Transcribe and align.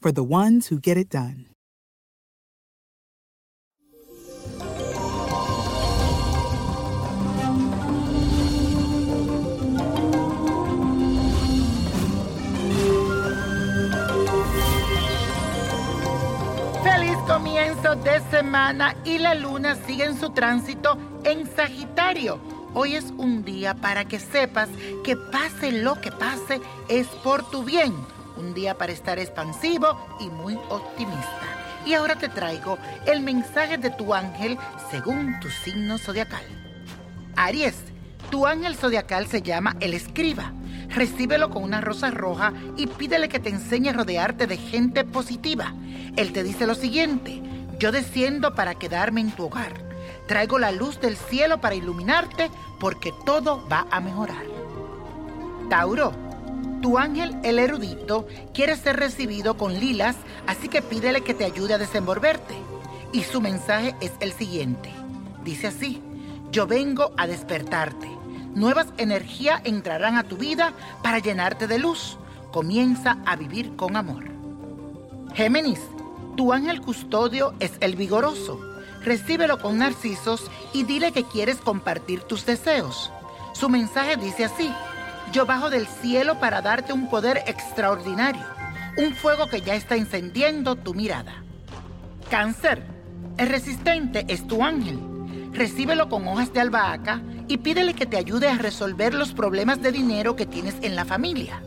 for 0.00 0.12
the 0.12 0.22
ones 0.22 0.68
who 0.68 0.78
get 0.80 0.96
it 0.96 1.10
done. 1.10 1.46
Feliz 16.82 17.16
comienzo 17.26 17.96
de 17.96 18.20
semana 18.30 18.94
y 19.04 19.18
la 19.18 19.34
luna 19.34 19.74
sigue 19.86 20.04
en 20.04 20.18
su 20.18 20.30
tránsito 20.30 20.96
en 21.24 21.46
Sagitario. 21.54 22.40
Hoy 22.74 22.94
es 22.94 23.06
un 23.16 23.44
día 23.44 23.74
para 23.74 24.04
que 24.04 24.20
sepas 24.20 24.68
que 25.02 25.16
pase 25.16 25.72
lo 25.72 26.00
que 26.00 26.12
pase 26.12 26.60
es 26.88 27.06
por 27.24 27.48
tu 27.50 27.64
bien. 27.64 27.94
Un 28.38 28.54
día 28.54 28.78
para 28.78 28.92
estar 28.92 29.18
expansivo 29.18 29.98
y 30.20 30.28
muy 30.28 30.54
optimista. 30.68 31.42
Y 31.84 31.94
ahora 31.94 32.14
te 32.14 32.28
traigo 32.28 32.78
el 33.04 33.20
mensaje 33.20 33.78
de 33.78 33.90
tu 33.90 34.14
ángel 34.14 34.56
según 34.92 35.40
tu 35.40 35.48
signo 35.50 35.98
zodiacal. 35.98 36.44
Aries, 37.34 37.74
tu 38.30 38.46
ángel 38.46 38.76
zodiacal 38.76 39.26
se 39.26 39.42
llama 39.42 39.74
el 39.80 39.92
escriba. 39.92 40.52
Recíbelo 40.88 41.50
con 41.50 41.64
una 41.64 41.80
rosa 41.80 42.12
roja 42.12 42.52
y 42.76 42.86
pídele 42.86 43.28
que 43.28 43.40
te 43.40 43.50
enseñe 43.50 43.88
a 43.88 43.92
rodearte 43.92 44.46
de 44.46 44.56
gente 44.56 45.04
positiva. 45.04 45.74
Él 46.16 46.32
te 46.32 46.44
dice 46.44 46.66
lo 46.66 46.76
siguiente, 46.76 47.42
yo 47.80 47.90
desciendo 47.90 48.54
para 48.54 48.76
quedarme 48.76 49.20
en 49.20 49.32
tu 49.32 49.46
hogar. 49.46 49.72
Traigo 50.28 50.60
la 50.60 50.70
luz 50.70 51.00
del 51.00 51.16
cielo 51.16 51.60
para 51.60 51.74
iluminarte 51.74 52.50
porque 52.78 53.12
todo 53.26 53.66
va 53.68 53.86
a 53.90 54.00
mejorar. 54.00 54.44
Tauro, 55.68 56.12
tu 56.80 56.98
ángel, 56.98 57.36
el 57.42 57.58
erudito, 57.58 58.26
quiere 58.54 58.76
ser 58.76 58.96
recibido 58.96 59.56
con 59.56 59.78
lilas, 59.78 60.16
así 60.46 60.68
que 60.68 60.82
pídele 60.82 61.22
que 61.22 61.34
te 61.34 61.44
ayude 61.44 61.74
a 61.74 61.78
desenvolverte. 61.78 62.54
Y 63.12 63.22
su 63.22 63.40
mensaje 63.40 63.94
es 64.00 64.12
el 64.20 64.32
siguiente. 64.32 64.90
Dice 65.44 65.68
así, 65.68 66.02
yo 66.50 66.66
vengo 66.66 67.12
a 67.16 67.26
despertarte. 67.26 68.08
Nuevas 68.54 68.88
energías 68.96 69.60
entrarán 69.64 70.16
a 70.16 70.24
tu 70.24 70.36
vida 70.36 70.72
para 71.02 71.18
llenarte 71.18 71.66
de 71.66 71.78
luz. 71.78 72.18
Comienza 72.50 73.18
a 73.24 73.36
vivir 73.36 73.76
con 73.76 73.96
amor. 73.96 74.24
Géminis, 75.34 75.80
tu 76.36 76.52
ángel 76.52 76.80
custodio 76.80 77.54
es 77.60 77.72
el 77.80 77.96
vigoroso. 77.96 78.60
Recíbelo 79.02 79.58
con 79.60 79.78
narcisos 79.78 80.50
y 80.72 80.84
dile 80.84 81.12
que 81.12 81.24
quieres 81.24 81.56
compartir 81.56 82.22
tus 82.22 82.46
deseos. 82.46 83.12
Su 83.52 83.68
mensaje 83.68 84.16
dice 84.16 84.44
así, 84.44 84.72
yo 85.32 85.46
bajo 85.46 85.70
del 85.70 85.86
cielo 85.86 86.38
para 86.40 86.62
darte 86.62 86.92
un 86.92 87.08
poder 87.08 87.42
extraordinario, 87.46 88.44
un 88.96 89.14
fuego 89.14 89.46
que 89.46 89.60
ya 89.60 89.74
está 89.74 89.96
encendiendo 89.96 90.76
tu 90.76 90.94
mirada. 90.94 91.42
Cáncer, 92.30 92.82
el 93.36 93.48
resistente 93.48 94.24
es 94.28 94.46
tu 94.46 94.64
ángel. 94.64 94.98
Recíbelo 95.52 96.08
con 96.08 96.26
hojas 96.28 96.52
de 96.52 96.60
albahaca 96.60 97.22
y 97.46 97.58
pídele 97.58 97.94
que 97.94 98.06
te 98.06 98.16
ayude 98.16 98.48
a 98.48 98.58
resolver 98.58 99.14
los 99.14 99.32
problemas 99.32 99.80
de 99.80 99.92
dinero 99.92 100.36
que 100.36 100.46
tienes 100.46 100.76
en 100.82 100.94
la 100.94 101.04
familia. 101.04 101.62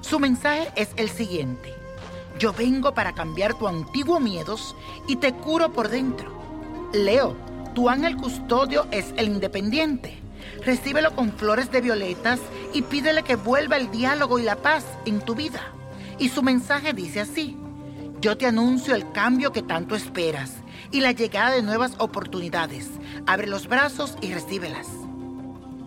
Su 0.00 0.18
mensaje 0.18 0.70
es 0.76 0.90
el 0.96 1.08
siguiente. 1.08 1.74
Yo 2.38 2.52
vengo 2.52 2.94
para 2.94 3.14
cambiar 3.14 3.54
tu 3.54 3.68
antiguo 3.68 4.20
miedos 4.20 4.76
y 5.08 5.16
te 5.16 5.32
curo 5.32 5.72
por 5.72 5.88
dentro. 5.88 6.32
Leo, 6.92 7.36
tu 7.74 7.88
ángel 7.88 8.16
custodio 8.16 8.86
es 8.90 9.14
el 9.16 9.28
independiente. 9.28 10.23
Recíbelo 10.64 11.14
con 11.14 11.32
flores 11.32 11.70
de 11.70 11.80
violetas 11.80 12.40
y 12.72 12.82
pídele 12.82 13.22
que 13.22 13.36
vuelva 13.36 13.76
el 13.76 13.90
diálogo 13.90 14.38
y 14.38 14.42
la 14.42 14.56
paz 14.56 14.84
en 15.04 15.20
tu 15.20 15.34
vida. 15.34 15.60
Y 16.18 16.28
su 16.28 16.42
mensaje 16.42 16.92
dice 16.92 17.20
así. 17.20 17.56
Yo 18.20 18.38
te 18.38 18.46
anuncio 18.46 18.94
el 18.94 19.12
cambio 19.12 19.52
que 19.52 19.62
tanto 19.62 19.94
esperas 19.94 20.52
y 20.90 21.00
la 21.00 21.12
llegada 21.12 21.50
de 21.50 21.62
nuevas 21.62 21.92
oportunidades. 21.98 22.88
Abre 23.26 23.46
los 23.46 23.68
brazos 23.68 24.16
y 24.20 24.32
recíbelas. 24.32 24.86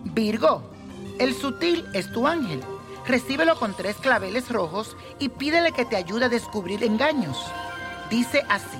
Virgo, 0.04 0.70
el 1.18 1.34
sutil 1.34 1.84
es 1.94 2.12
tu 2.12 2.28
ángel. 2.28 2.60
Recíbelo 3.06 3.58
con 3.58 3.74
tres 3.74 3.96
claveles 3.96 4.50
rojos 4.50 4.96
y 5.18 5.30
pídele 5.30 5.72
que 5.72 5.84
te 5.84 5.96
ayude 5.96 6.26
a 6.26 6.28
descubrir 6.28 6.84
engaños. 6.84 7.36
Dice 8.10 8.44
así, 8.48 8.78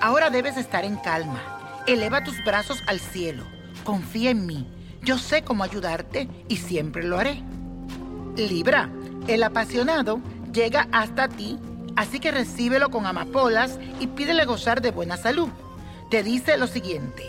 ahora 0.00 0.30
debes 0.30 0.56
estar 0.56 0.84
en 0.84 0.96
calma. 0.96 1.82
Eleva 1.86 2.22
tus 2.22 2.36
brazos 2.44 2.78
al 2.86 3.00
cielo. 3.00 3.44
Confía 3.82 4.30
en 4.30 4.46
mí. 4.46 4.66
Yo 5.04 5.18
sé 5.18 5.42
cómo 5.42 5.64
ayudarte 5.64 6.28
y 6.48 6.56
siempre 6.56 7.02
lo 7.02 7.18
haré. 7.18 7.42
Libra, 8.36 8.90
el 9.28 9.42
apasionado 9.42 10.20
llega 10.50 10.88
hasta 10.92 11.28
ti, 11.28 11.58
así 11.94 12.20
que 12.20 12.30
recíbelo 12.30 12.90
con 12.90 13.04
amapolas 13.04 13.78
y 14.00 14.06
pídele 14.06 14.46
gozar 14.46 14.80
de 14.80 14.92
buena 14.92 15.18
salud. 15.18 15.50
Te 16.10 16.22
dice 16.22 16.56
lo 16.56 16.66
siguiente, 16.66 17.22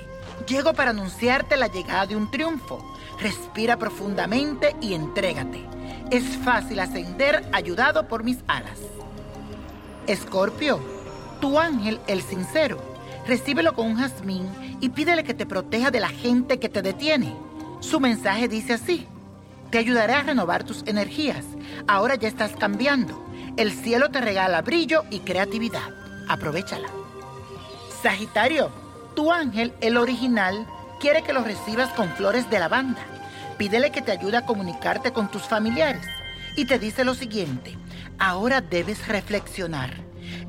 llego 0.47 0.73
para 0.73 0.91
anunciarte 0.91 1.57
la 1.57 1.67
llegada 1.67 2.05
de 2.05 2.15
un 2.15 2.31
triunfo. 2.31 2.79
Respira 3.19 3.77
profundamente 3.77 4.73
y 4.79 4.93
entrégate. 4.93 5.65
Es 6.11 6.23
fácil 6.37 6.79
ascender 6.79 7.43
ayudado 7.51 8.07
por 8.07 8.23
mis 8.23 8.37
alas. 8.47 8.79
Escorpio, 10.07 10.79
tu 11.41 11.59
ángel, 11.59 11.99
el 12.07 12.21
sincero, 12.21 12.77
recíbelo 13.27 13.73
con 13.73 13.87
un 13.87 13.97
jazmín 13.97 14.47
y 14.79 14.89
pídele 14.89 15.25
que 15.25 15.33
te 15.33 15.45
proteja 15.45 15.91
de 15.91 15.99
la 15.99 16.09
gente 16.09 16.57
que 16.59 16.69
te 16.69 16.81
detiene. 16.81 17.35
Su 17.79 17.99
mensaje 17.99 18.47
dice 18.47 18.73
así, 18.73 19.07
te 19.71 19.77
ayudaré 19.77 20.13
a 20.13 20.23
renovar 20.23 20.63
tus 20.63 20.83
energías. 20.85 21.45
Ahora 21.87 22.15
ya 22.15 22.27
estás 22.27 22.55
cambiando. 22.55 23.23
El 23.57 23.71
cielo 23.71 24.09
te 24.09 24.21
regala 24.21 24.61
brillo 24.61 25.03
y 25.09 25.19
creatividad. 25.19 25.89
Aprovechala. 26.27 26.89
Sagitario, 28.01 28.69
tu 29.15 29.31
ángel, 29.31 29.73
el 29.81 29.97
original, 29.97 30.67
quiere 30.99 31.23
que 31.23 31.33
lo 31.33 31.43
recibas 31.43 31.91
con 31.93 32.09
flores 32.15 32.49
de 32.49 32.59
lavanda. 32.59 33.01
Pídele 33.57 33.91
que 33.91 34.01
te 34.01 34.11
ayude 34.11 34.37
a 34.37 34.45
comunicarte 34.45 35.13
con 35.13 35.29
tus 35.29 35.43
familiares. 35.43 36.05
Y 36.57 36.65
te 36.65 36.79
dice 36.79 37.03
lo 37.03 37.15
siguiente, 37.15 37.77
ahora 38.17 38.61
debes 38.61 39.07
reflexionar. 39.07 39.93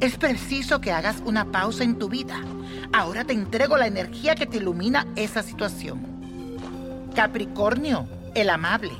Es 0.00 0.16
preciso 0.16 0.80
que 0.80 0.92
hagas 0.92 1.22
una 1.24 1.50
pausa 1.50 1.84
en 1.84 1.98
tu 1.98 2.08
vida. 2.08 2.40
Ahora 2.92 3.24
te 3.24 3.32
entrego 3.32 3.76
la 3.76 3.86
energía 3.86 4.34
que 4.34 4.46
te 4.46 4.58
ilumina 4.58 5.06
esa 5.16 5.42
situación. 5.42 6.15
Capricornio, 7.16 8.06
el 8.34 8.50
amable, 8.50 8.92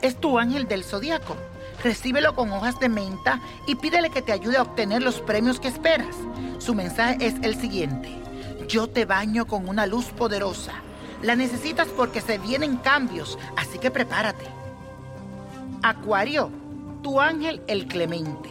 es 0.00 0.20
tu 0.20 0.38
ángel 0.38 0.68
del 0.68 0.84
zodiaco. 0.84 1.36
Recíbelo 1.82 2.36
con 2.36 2.52
hojas 2.52 2.78
de 2.78 2.88
menta 2.88 3.40
y 3.66 3.74
pídele 3.74 4.10
que 4.10 4.22
te 4.22 4.30
ayude 4.30 4.56
a 4.56 4.62
obtener 4.62 5.02
los 5.02 5.20
premios 5.20 5.58
que 5.58 5.66
esperas. 5.66 6.14
Su 6.58 6.76
mensaje 6.76 7.26
es 7.26 7.34
el 7.42 7.60
siguiente. 7.60 8.08
Yo 8.68 8.86
te 8.86 9.04
baño 9.04 9.48
con 9.48 9.68
una 9.68 9.84
luz 9.84 10.06
poderosa. 10.06 10.74
La 11.22 11.34
necesitas 11.34 11.88
porque 11.88 12.20
se 12.20 12.38
vienen 12.38 12.76
cambios, 12.76 13.36
así 13.56 13.80
que 13.80 13.90
prepárate. 13.90 14.46
Acuario, 15.82 16.52
tu 17.02 17.20
ángel 17.20 17.62
el 17.66 17.88
clemente. 17.88 18.48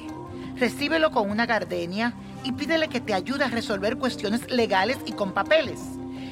Recíbelo 0.57 1.11
con 1.11 1.29
una 1.29 1.45
gardenia 1.45 2.13
y 2.43 2.51
pídele 2.51 2.89
que 2.89 2.99
te 2.99 3.13
ayude 3.13 3.45
a 3.45 3.49
resolver 3.49 3.95
cuestiones 3.95 4.51
legales 4.51 4.97
y 5.05 5.13
con 5.13 5.31
papeles. 5.31 5.79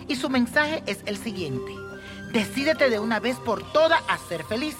Y 0.09 0.17
su 0.17 0.29
mensaje 0.29 0.83
es 0.85 0.99
el 1.05 1.15
siguiente. 1.15 1.71
Decídete 2.33 2.89
de 2.89 2.97
una 2.97 3.19
vez 3.19 3.37
por 3.37 3.61
todas 3.73 4.01
a 4.07 4.17
ser 4.17 4.43
feliz. 4.43 4.75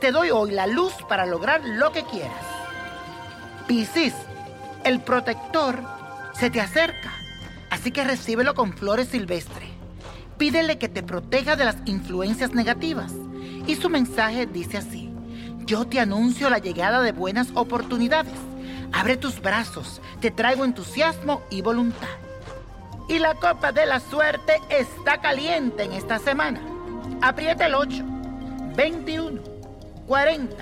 Te 0.00 0.12
doy 0.12 0.30
hoy 0.30 0.52
la 0.52 0.66
luz 0.66 0.94
para 1.06 1.26
lograr 1.26 1.60
lo 1.62 1.92
que 1.92 2.04
quieras. 2.04 2.46
Piscis, 3.68 4.14
el 4.82 5.02
protector 5.02 5.84
se 6.32 6.48
te 6.48 6.58
acerca, 6.58 7.12
así 7.68 7.92
que 7.92 8.02
recíbelo 8.02 8.54
con 8.54 8.72
flores 8.72 9.08
silvestres. 9.08 9.68
Pídele 10.38 10.78
que 10.78 10.88
te 10.88 11.02
proteja 11.02 11.54
de 11.54 11.66
las 11.66 11.76
influencias 11.84 12.54
negativas. 12.54 13.12
Y 13.66 13.76
su 13.76 13.90
mensaje 13.90 14.46
dice 14.46 14.78
así, 14.78 15.12
yo 15.66 15.86
te 15.86 16.00
anuncio 16.00 16.48
la 16.48 16.60
llegada 16.60 17.02
de 17.02 17.12
buenas 17.12 17.48
oportunidades. 17.52 18.32
Abre 18.94 19.18
tus 19.18 19.42
brazos, 19.42 20.00
te 20.22 20.30
traigo 20.30 20.64
entusiasmo 20.64 21.42
y 21.50 21.60
voluntad. 21.60 22.08
Y 23.06 23.18
la 23.18 23.34
copa 23.34 23.70
de 23.70 23.84
la 23.84 24.00
suerte 24.00 24.62
está 24.70 25.20
caliente 25.20 25.82
en 25.82 25.92
esta 25.92 26.18
semana. 26.18 26.75
Aprieta 27.22 27.66
el 27.66 27.74
8, 27.74 28.04
21, 28.76 29.40
40, 30.06 30.56